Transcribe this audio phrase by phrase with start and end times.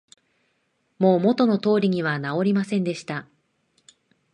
[0.97, 3.27] もう元の通りに直りませんでした